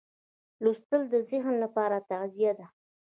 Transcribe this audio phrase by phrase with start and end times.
[0.63, 2.67] لوستل د ذهن لپاره تغذیه ده.